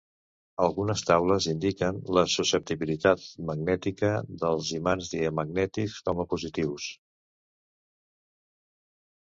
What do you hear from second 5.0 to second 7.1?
diamagnètics com a positius.